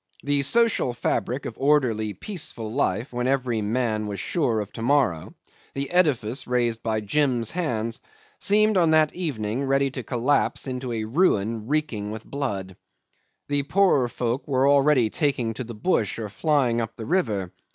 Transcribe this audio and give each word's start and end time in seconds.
The 0.23 0.41
social 0.41 0.93
fabric 0.93 1.45
of 1.45 1.59
orderly, 1.59 2.15
peaceful 2.15 2.73
life, 2.73 3.13
when 3.13 3.27
every 3.27 3.61
man 3.61 4.07
was 4.07 4.19
sure 4.19 4.59
of 4.59 4.73
to 4.73 4.81
morrow, 4.81 5.35
the 5.75 5.91
edifice 5.91 6.47
raised 6.47 6.81
by 6.81 7.01
Jim's 7.01 7.51
hands, 7.51 8.01
seemed 8.39 8.77
on 8.77 8.89
that 8.89 9.13
evening 9.13 9.63
ready 9.63 9.91
to 9.91 10.01
collapse 10.01 10.65
into 10.65 10.91
a 10.91 11.03
ruin 11.03 11.67
reeking 11.67 12.09
with 12.09 12.25
blood. 12.25 12.77
The 13.47 13.61
poorer 13.61 14.09
folk 14.09 14.47
were 14.47 14.67
already 14.67 15.11
taking 15.11 15.53
to 15.53 15.63
the 15.63 15.75
bush 15.75 16.17
or 16.17 16.29
flying 16.29 16.81
up 16.81 16.95
the 16.95 17.05
river. 17.05 17.53